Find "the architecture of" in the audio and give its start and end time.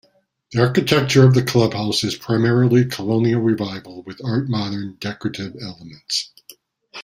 0.51-1.35